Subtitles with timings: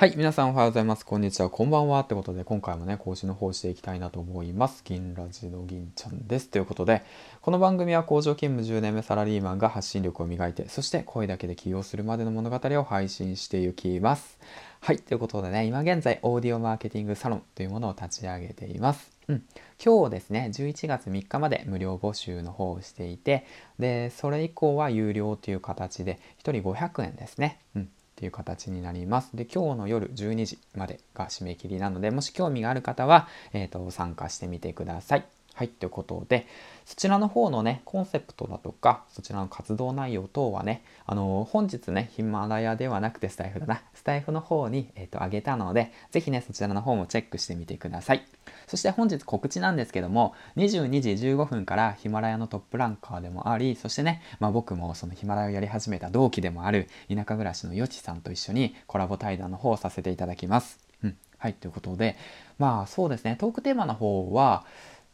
[0.00, 1.04] はい、皆さんおはようございます。
[1.04, 2.00] こんにちは、こんばんは。
[2.00, 4.80] ってことで、今回もね、更新の方していきたいなと思います。
[4.82, 6.48] 銀ラジの銀ちゃんです。
[6.48, 7.02] ということで、
[7.42, 14.38] この番組は工場勤務10年目サラリーマンが発信力を磨いて、そして声だけで起業するまでの物語を配信していきます。
[14.80, 19.12] はい、ということでね、今現在、オーディオマーケティングサロンというものを立ち上げています。
[19.28, 19.44] うん、
[19.84, 23.44] 今日ですね、11月3日まで無料募集の方をしていて、
[23.78, 27.58] で、それ以降は有料という形で、1人500円ですね。
[27.76, 27.90] うん
[28.20, 29.34] ていう形になります。
[29.34, 35.39] で、今日の夜12時までが締め切りなので、もし興味がある方は、えーと、参加してみてください。
[35.60, 36.46] はい、ということで、
[36.86, 48.24] そちらの方のね、コンセプトだとか、そちらの活動内容等はね、あのー、本日ね、ヒマラヤではなくてスタイフだな、スタイフの方に、えーと、と上げたので、ぜひね、そちらの方もチェックしてみてください。
[48.68, 60.78] そして本日告知なんですけども、22時15分からヒマラヤのトップランカーでもあり、そしてね、まあ、僕もそのヒマラヤをやり始めた同期でもある田舎暮らしのよちさんと一緒にコラボ対談の方をさせていただきます。
[61.04, 61.16] うん。
[61.40, 62.16] はい、ということで、
[62.58, 64.64] まあそうですね、トークテーマの方は、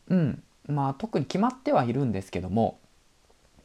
[0.09, 2.79] うん、まあ特に決まってはいるんですけども、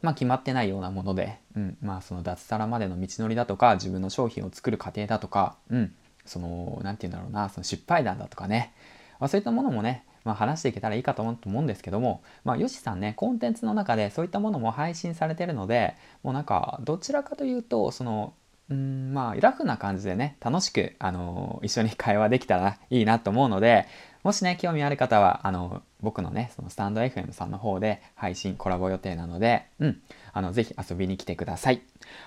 [0.01, 5.93] まあ決まってないようなもので、うん、まあその脱サラまでの道のりだとか、自分の商品を作る過程だとか、うん、
[6.25, 8.73] その、なんて言うんだろうな、その失敗談だとかね、
[9.19, 18.33] まあ、そういったものもね、まあ、話していけたらいいかと思うんですけども、まあ、よしさんね、コンテンツの中でそういったものも配信されてるので、もうなんか、どちらかというと、その、
[18.69, 23.85] うんまあラフな感じでね楽しく、あの一緒に会話できたらいいなと思うので
[24.23, 30.01] もしね興味ある方はあの僕のねそのスタンド FM さんの方で配信コラボ予定なのでうん
[30.33, 31.81] あのぜひ遊びに来てください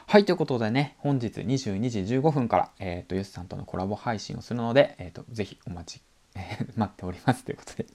[0.07, 6.03] はいということでね本日22時15分からえっ、ー、とよしさんとのコラボ配信をするのでえっ、ー、とぜひお待ち
[6.37, 7.87] え待っておりますということで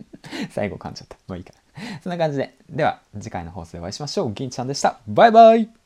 [0.50, 1.16] 最後噛んじゃった。
[1.28, 2.00] もういいかな。
[2.02, 2.56] そんな感じで。
[2.70, 4.32] では、次回の放送でお会いしましょう。
[4.32, 5.00] 銀ちゃんでした。
[5.06, 5.83] バイバイ